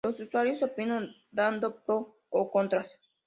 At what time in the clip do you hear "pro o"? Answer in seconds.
1.83-2.49